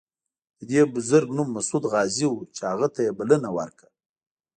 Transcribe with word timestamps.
د 0.57 0.59
دې 0.69 0.81
بزرګ 0.93 1.27
نوم 1.37 1.49
مسعود 1.57 1.83
غازي 1.91 2.25
و 2.29 2.33
چې 2.55 2.61
هغه 2.71 2.87
ته 2.93 2.99
یې 3.05 3.11
بلنه 3.19 3.49
ورکړه. 3.57 3.89